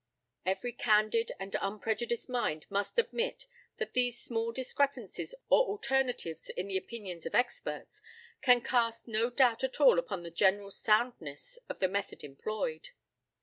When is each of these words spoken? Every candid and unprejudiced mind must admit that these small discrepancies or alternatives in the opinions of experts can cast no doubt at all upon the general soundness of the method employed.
Every 0.47 0.71
candid 0.73 1.31
and 1.39 1.55
unprejudiced 1.61 2.27
mind 2.27 2.65
must 2.71 2.97
admit 2.97 3.45
that 3.77 3.93
these 3.93 4.19
small 4.19 4.51
discrepancies 4.51 5.35
or 5.47 5.67
alternatives 5.67 6.49
in 6.49 6.65
the 6.67 6.75
opinions 6.75 7.27
of 7.27 7.35
experts 7.35 8.01
can 8.41 8.61
cast 8.61 9.07
no 9.07 9.29
doubt 9.29 9.63
at 9.63 9.79
all 9.79 9.99
upon 9.99 10.23
the 10.23 10.31
general 10.31 10.71
soundness 10.71 11.59
of 11.69 11.77
the 11.77 11.87
method 11.87 12.23
employed. 12.23 12.89